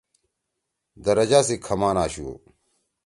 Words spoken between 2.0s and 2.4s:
آشُو۔